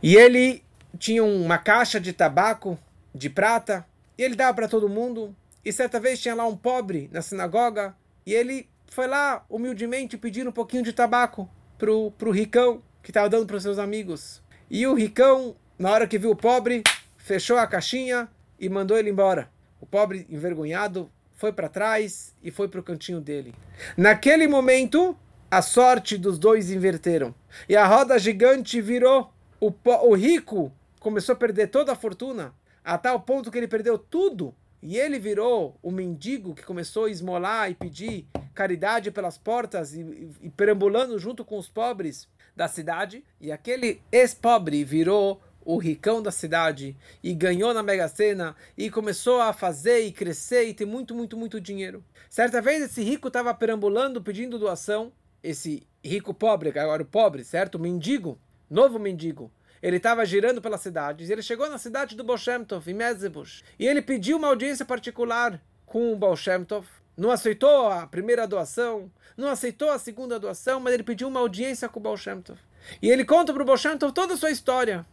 [0.02, 0.62] e ele
[0.98, 2.78] tinha uma caixa de tabaco
[3.14, 5.34] de prata e ele dava para todo mundo.
[5.64, 10.46] E certa vez tinha lá um pobre na sinagoga e ele foi lá humildemente pedir
[10.48, 14.42] um pouquinho de tabaco pro, pro ricão que estava dando para os seus amigos.
[14.70, 16.82] E o ricão, na hora que viu o pobre,
[17.16, 19.50] fechou a caixinha e mandou ele embora.
[19.80, 23.54] O pobre, envergonhado, foi para trás e foi para o cantinho dele.
[23.96, 25.16] Naquele momento,
[25.50, 27.34] a sorte dos dois inverteram.
[27.68, 29.32] E a roda gigante virou.
[29.60, 29.72] O,
[30.02, 34.54] o rico começou a perder toda a fortuna, a tal ponto que ele perdeu tudo
[34.82, 40.00] e ele virou o mendigo que começou a esmolar e pedir caridade pelas portas e,
[40.00, 43.24] e, e perambulando junto com os pobres da cidade.
[43.40, 49.40] E aquele ex-pobre virou o ricão da cidade e ganhou na Mega Sena e começou
[49.40, 52.02] a fazer e crescer e ter muito, muito, muito dinheiro.
[52.30, 55.12] Certa vez esse rico estava perambulando pedindo doação.
[55.42, 57.74] Esse rico pobre, agora o pobre, certo?
[57.74, 58.38] O mendigo,
[58.68, 61.30] novo mendigo, ele estava girando pelas cidades.
[61.30, 63.62] Ele chegou na cidade do Baal Shem Tov, em Mezebush.
[63.78, 66.86] E ele pediu uma audiência particular com o Baal Shem Tov.
[67.16, 71.88] Não aceitou a primeira doação, não aceitou a segunda doação, mas ele pediu uma audiência
[71.88, 72.58] com o Baal Shem Tov.
[73.02, 75.04] E ele conta para o Baal Shem Tov toda a sua história.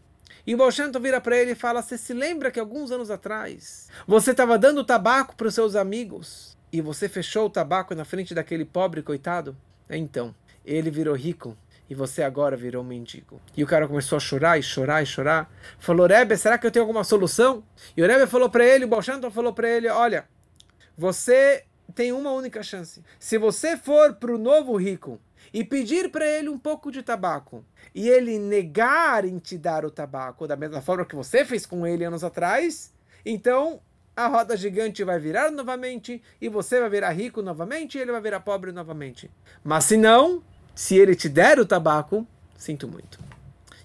[0.45, 2.91] E o Baal Shem Tov vira para ele e fala: Você se lembra que alguns
[2.91, 7.95] anos atrás você estava dando tabaco para os seus amigos e você fechou o tabaco
[7.95, 9.55] na frente daquele pobre coitado?
[9.89, 10.33] Então,
[10.65, 11.57] ele virou rico
[11.89, 13.41] e você agora virou um mendigo.
[13.55, 15.51] E o cara começou a chorar e chorar e chorar.
[15.79, 17.63] Falou, Rebbe, será que eu tenho alguma solução?
[17.95, 20.25] E o Rebbe falou para ele, o Balshanton falou para ele, olha,
[20.97, 23.03] você tem uma única chance.
[23.19, 25.19] Se você for para o novo rico
[25.53, 29.91] e pedir para ele um pouco de tabaco, e ele negar em te dar o
[29.91, 32.93] tabaco da mesma forma que você fez com ele anos atrás,
[33.25, 33.79] então
[34.15, 38.21] a roda gigante vai virar novamente e você vai virar rico novamente e ele vai
[38.21, 39.29] virar pobre novamente.
[39.63, 40.43] Mas se não,
[40.75, 43.17] se ele te der o tabaco, sinto muito.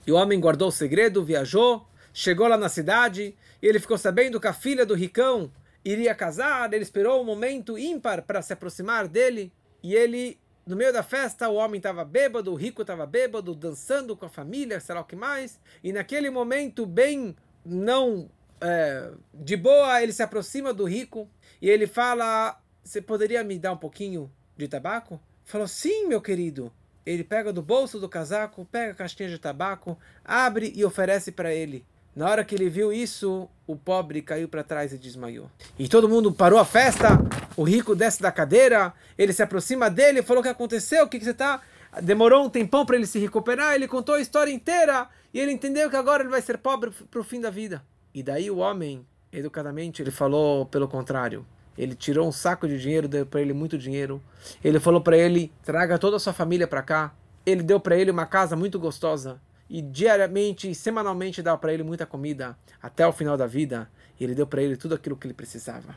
[0.05, 4.41] E o homem guardou o segredo, viajou, chegou lá na cidade e ele ficou sabendo
[4.41, 5.53] que a filha do ricão
[5.85, 6.73] iria casar.
[6.73, 11.49] Ele esperou um momento ímpar para se aproximar dele e ele, no meio da festa,
[11.49, 15.05] o homem estava bêbado, o rico estava bêbado, dançando com a família, sei lá o
[15.05, 15.61] que mais.
[15.85, 18.29] E naquele momento, bem não
[18.61, 21.31] é, de boa, ele se aproxima do rico
[21.63, 25.21] e ele fala: Você poderia me dar um pouquinho de tabaco?
[25.45, 26.73] Falou: Sim, meu querido.
[27.05, 31.53] Ele pega do bolso do casaco, pega a caixinha de tabaco, abre e oferece para
[31.55, 31.85] ele.
[32.15, 35.51] Na hora que ele viu isso, o pobre caiu para trás e desmaiou.
[35.79, 37.19] E todo mundo parou a festa.
[37.57, 41.19] O rico desce da cadeira, ele se aproxima dele, falou o que aconteceu, o que,
[41.19, 41.61] que você está
[42.03, 45.91] Demorou um tempão para ele se recuperar, ele contou a história inteira e ele entendeu
[45.91, 47.85] que agora ele vai ser pobre para o fim da vida.
[48.15, 51.45] E daí o homem, educadamente, ele falou pelo contrário.
[51.81, 54.23] Ele tirou um saco de dinheiro, deu para ele muito dinheiro.
[54.63, 57.15] Ele falou para ele: traga toda a sua família para cá.
[57.47, 62.05] Ele deu para ele uma casa muito gostosa e diariamente, semanalmente dava para ele muita
[62.05, 63.91] comida até o final da vida.
[64.21, 65.97] E ele deu para ele tudo aquilo que ele precisava.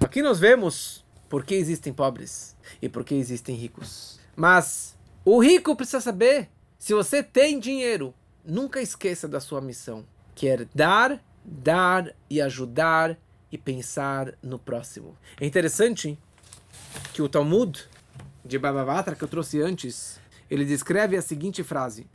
[0.00, 4.20] Aqui nós vemos por que existem pobres e por que existem ricos.
[4.36, 10.46] Mas o rico precisa saber: se você tem dinheiro, nunca esqueça da sua missão, que
[10.46, 13.18] é dar, dar e ajudar
[13.52, 15.16] e pensar no próximo.
[15.38, 16.18] É interessante
[17.12, 17.86] que o Talmud
[18.44, 20.18] de Baba Batra, que eu trouxe antes,
[20.50, 22.06] ele descreve a seguinte frase.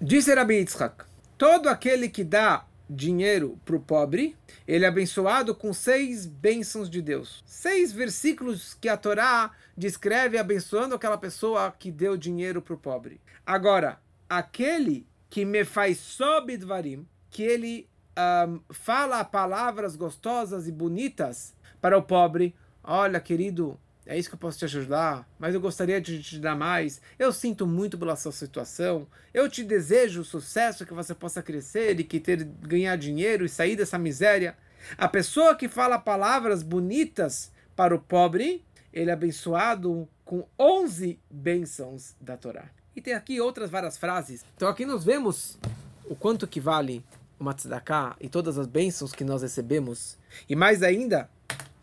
[0.00, 1.04] Disse Rabi Yitzhak,
[1.38, 7.00] todo aquele que dá dinheiro para o pobre, ele é abençoado com seis bênçãos de
[7.00, 7.42] Deus.
[7.46, 13.20] Seis versículos que a Torá descreve abençoando aquela pessoa que deu dinheiro para o pobre.
[13.46, 21.54] Agora, aquele que me faz sob dvarim, que ele um, fala palavras gostosas e bonitas
[21.80, 22.54] para o pobre.
[22.84, 26.56] Olha, querido, é isso que eu posso te ajudar, mas eu gostaria de te dar
[26.56, 27.00] mais.
[27.18, 29.06] Eu sinto muito pela sua situação.
[29.32, 33.76] Eu te desejo sucesso, que você possa crescer e que ter ganhar dinheiro e sair
[33.76, 34.56] dessa miséria.
[34.98, 42.14] A pessoa que fala palavras bonitas para o pobre, ele é abençoado com 11 bênçãos
[42.20, 42.64] da Torá.
[42.94, 44.44] E tem aqui outras várias frases.
[44.56, 45.58] Então aqui nós vemos
[46.06, 47.04] o quanto que vale
[47.42, 50.16] uma tzedakah e todas as bênçãos que nós recebemos.
[50.48, 51.28] E mais ainda,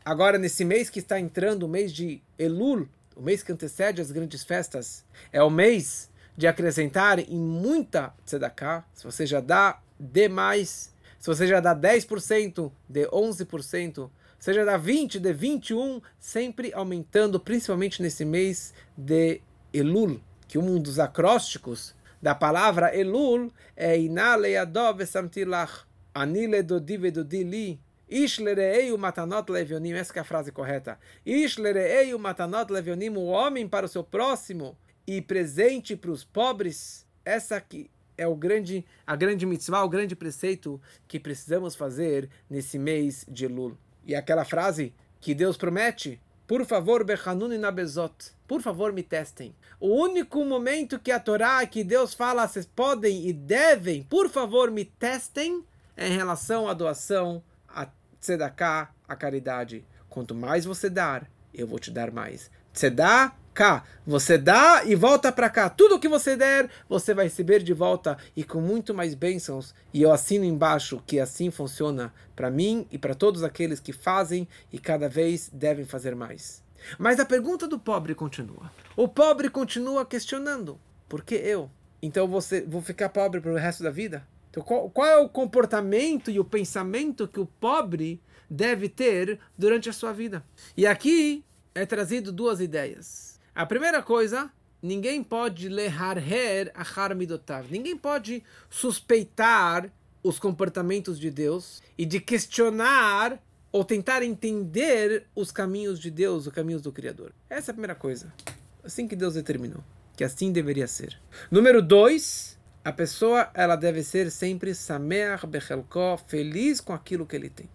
[0.04, 4.12] agora nesse mês que está entrando, o mês de Elul, o mês que antecede as
[4.12, 8.86] grandes festas, é o mês de acrescentar em muita tzedakah.
[8.94, 10.94] Se você já dá, dê mais.
[11.20, 14.10] Se você já dá 10%, dê 11%.
[14.40, 19.42] Se já dá 20%, dê 21%, sempre aumentando, principalmente nesse mês de
[19.74, 27.44] Elul, que um dos acrósticos da palavra Elul é Inale Adov Samtilach, Anile Dodi Vedodi
[27.44, 27.80] Li,
[28.10, 31.00] Ishlerei Matanot Levionim, essa é a frase correta.
[31.26, 37.06] Ishlerei Matanot Levionim, o homem para o seu próximo e presente para os pobres.
[37.24, 42.78] Essa aqui é o grande, a grande mitzvah, o grande preceito que precisamos fazer nesse
[42.78, 43.78] mês de Elul.
[44.06, 48.34] E aquela frase que Deus promete, por favor, Bechanun Nabezot.
[48.48, 49.54] Por favor, me testem.
[49.80, 54.72] O único momento que a Torá, que Deus fala, vocês podem e devem, por favor,
[54.72, 55.64] me testem,
[55.96, 57.88] é em relação à doação, a
[58.20, 59.86] tzedakah, a caridade.
[60.10, 62.50] Quanto mais você dar, eu vou te dar mais.
[62.74, 63.84] Tzedá, cá.
[64.08, 65.70] Você dá e volta para cá.
[65.70, 69.76] Tudo que você der, você vai receber de volta e com muito mais bênçãos.
[69.94, 74.48] E eu assino embaixo que assim funciona para mim e para todos aqueles que fazem
[74.72, 76.64] e cada vez devem fazer mais.
[76.98, 78.72] Mas a pergunta do pobre continua.
[78.96, 81.70] O pobre continua questionando: por que eu?
[82.02, 84.26] Então você vou ficar pobre para o resto da vida?
[84.50, 89.90] Então, qual, qual é o comportamento e o pensamento que o pobre deve ter durante
[89.90, 90.46] a sua vida?
[90.78, 91.44] E aqui
[91.76, 93.29] é trazido duas ideias.
[93.60, 94.50] A primeira coisa,
[94.82, 97.70] ninguém pode leharher a midotav.
[97.70, 99.92] Ninguém pode suspeitar
[100.24, 103.38] os comportamentos de Deus e de questionar
[103.70, 107.34] ou tentar entender os caminhos de Deus, os caminhos do Criador.
[107.50, 108.34] Essa é a primeira coisa.
[108.82, 109.84] Assim que Deus determinou.
[110.16, 111.20] Que assim deveria ser.
[111.52, 117.50] Número dois, a pessoa ela deve ser sempre sameach bechelko, feliz com aquilo que ele
[117.50, 117.70] tem.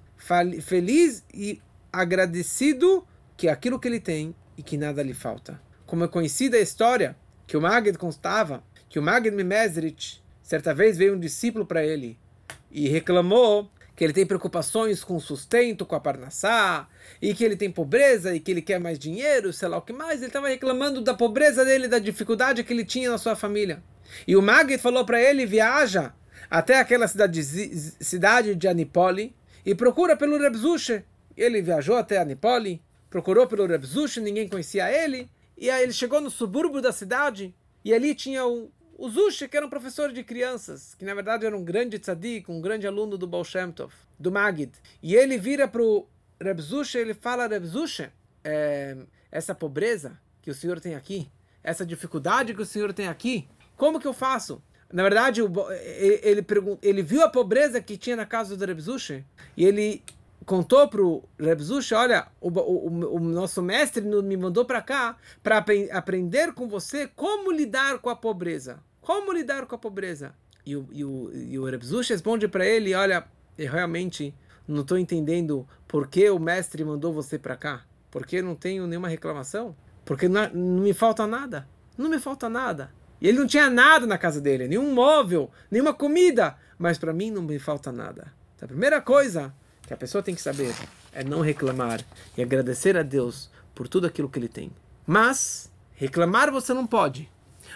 [0.62, 1.61] Feliz e
[1.92, 3.06] agradecido
[3.36, 7.16] que aquilo que ele tem e que nada lhe falta como é conhecida a história
[7.47, 12.18] que o Magid constava, que o Magid Mimezrich, certa vez veio um discípulo para ele
[12.70, 16.89] e reclamou que ele tem preocupações com o sustento, com a parnassá,
[17.22, 19.93] e que ele tem pobreza e que ele quer mais dinheiro, sei lá o que
[19.93, 20.18] mais.
[20.18, 23.82] Ele estava reclamando da pobreza dele, da dificuldade que ele tinha na sua família.
[24.26, 26.12] E o Magid falou para ele: viaja
[26.51, 31.05] até aquela cidade, cidade de Anipoli e procura pelo Rebzushe.
[31.37, 35.30] Ele viajou até Anipoli, procurou pelo Rebzushe, ninguém conhecia ele.
[35.57, 39.57] E aí ele chegou no subúrbio da cidade e ali tinha um, o Zushi, que
[39.57, 43.18] era um professor de crianças, que na verdade era um grande tzadik, um grande aluno
[43.18, 44.72] do Baal Shem Tov, do Magid.
[45.02, 46.07] E ele vira para o
[46.40, 48.11] Reb Zushi, ele fala, Reb Zushi,
[48.42, 48.96] é,
[49.30, 51.30] essa pobreza que o senhor tem aqui,
[51.62, 54.62] essa dificuldade que o senhor tem aqui, como que eu faço?
[54.92, 56.46] Na verdade, ele, ele,
[56.82, 59.24] ele viu a pobreza que tinha na casa do Reb Zushi,
[59.57, 60.02] e ele
[60.45, 65.59] contou para o Rebzush, olha, o, o, o, nosso mestre me mandou para cá para
[65.59, 68.80] ap aprender com você como lidar com a pobreza.
[69.01, 70.35] Como lidar com a pobreza?
[70.64, 73.26] E o, e o, e o Rebzush responde para ele, olha,
[73.59, 74.35] eu realmente
[74.66, 77.85] não estou entendendo por que o mestre mandou você para cá.
[78.11, 79.76] Porque não tenho nenhuma reclamação.
[80.05, 81.68] Porque não, não me falta nada.
[81.99, 82.91] Não me falta nada.
[83.20, 86.57] E ele não tinha nada na casa dele, nenhum móvel, nenhuma comida.
[86.78, 88.32] Mas para mim não me falta nada.
[88.55, 89.55] Então, a primeira coisa
[89.87, 90.74] que a pessoa tem que saber
[91.12, 92.05] é não reclamar
[92.37, 94.70] e agradecer a Deus por tudo aquilo que ele tem.
[95.07, 97.30] Mas reclamar você não pode,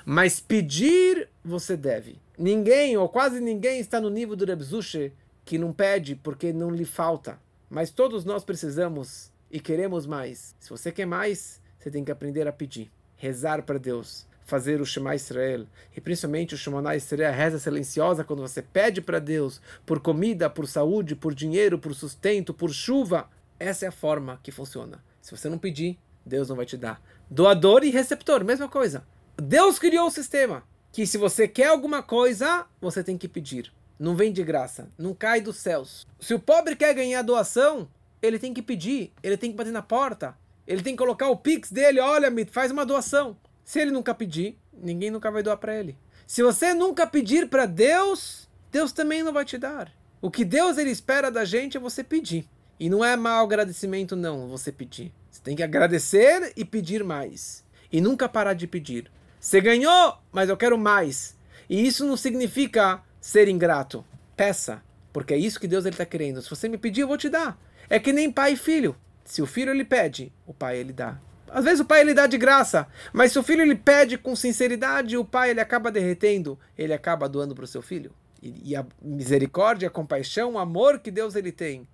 [0.04, 2.18] mas pedir você deve.
[2.38, 5.12] Ninguém ou quase ninguém está no nível do Rebzuche
[5.44, 7.38] que não pede porque não lhe falta.
[7.68, 10.54] Mas todos nós precisamos e queremos mais.
[10.58, 14.86] Se você quer mais, você tem que aprender a pedir, rezar para Deus, fazer o
[14.86, 15.66] Shema Israel.
[15.94, 20.48] E principalmente o Shema Israel, a reza silenciosa, quando você pede para Deus por comida,
[20.48, 23.28] por saúde, por dinheiro, por sustento, por chuva.
[23.60, 25.04] Essa é a forma que funciona.
[25.20, 27.00] Se você não pedir, Deus não vai te dar.
[27.30, 29.04] Doador e receptor, mesma coisa.
[29.36, 33.70] Deus criou o sistema que se você quer alguma coisa, você tem que pedir.
[33.98, 36.06] Não vem de graça, não cai dos céus.
[36.18, 37.86] Se o pobre quer ganhar doação,
[38.22, 40.34] ele tem que pedir, ele tem que bater na porta,
[40.66, 43.36] ele tem que colocar o pix dele, olha, me faz uma doação.
[43.68, 45.94] Se ele nunca pedir, ninguém nunca vai doar para ele.
[46.26, 49.92] Se você nunca pedir para Deus, Deus também não vai te dar.
[50.22, 52.48] O que Deus ele espera da gente é você pedir.
[52.80, 55.12] E não é mau agradecimento, não, você pedir.
[55.30, 57.62] Você tem que agradecer e pedir mais.
[57.92, 59.10] E nunca parar de pedir.
[59.38, 61.36] Você ganhou, mas eu quero mais.
[61.68, 64.02] E isso não significa ser ingrato.
[64.34, 66.40] Peça, porque é isso que Deus está querendo.
[66.40, 67.60] Se você me pedir, eu vou te dar.
[67.90, 68.96] É que nem pai e filho.
[69.26, 71.20] Se o filho ele pede, o pai ele dá.
[71.50, 74.34] Às vezes o pai ele dá de graça, mas se o filho ele pede com
[74.36, 78.12] sinceridade, o pai ele acaba derretendo, ele acaba doando para o seu filho.
[78.42, 81.88] E, e, a misericórdia, a compaixão, o amor que Deus ele tem.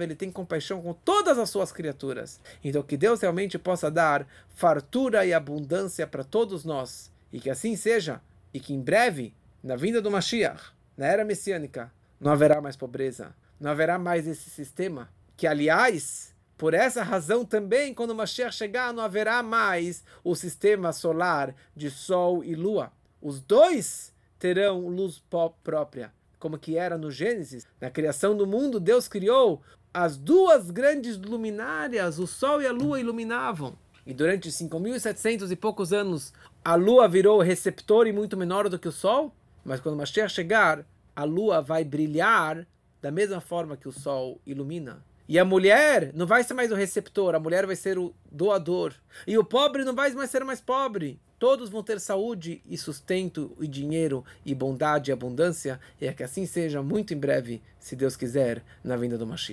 [0.00, 2.40] Ele tem compaixão com todas as suas criaturas.
[2.62, 7.10] Então que Deus realmente possa dar fartura e abundância para todos nós.
[7.32, 8.20] E que assim seja.
[8.52, 13.34] E que em breve, na vinda do Mashiach, na era messiânica, não haverá mais pobreza.
[13.58, 15.08] Não haverá mais esse sistema.
[15.36, 21.54] Que aliás por essa razão também, quando Mashiach chegar, não haverá mais o sistema solar
[21.74, 22.92] de Sol e Lua.
[23.20, 25.22] Os dois terão luz
[25.62, 27.66] própria, como que era no Gênesis.
[27.80, 33.00] Na criação do mundo, Deus criou as duas grandes luminárias, o Sol e a Lua
[33.00, 33.76] iluminavam.
[34.06, 36.32] E durante 5.700 e poucos anos,
[36.64, 39.34] a Lua virou receptor e muito menor do que o Sol.
[39.64, 40.84] Mas quando Mashiach chegar,
[41.16, 42.66] a Lua vai brilhar
[43.00, 45.02] da mesma forma que o Sol ilumina.
[45.28, 48.94] E a mulher não vai ser mais o receptor, a mulher vai ser o doador.
[49.26, 51.18] E o pobre não vai mais ser mais pobre.
[51.38, 55.80] Todos vão ter saúde e sustento e dinheiro e bondade e abundância.
[56.00, 59.52] E é que assim seja muito em breve, se Deus quiser, na vinda do Mashiach.